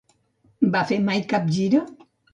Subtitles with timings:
[0.77, 1.85] Va fer mai cap gira?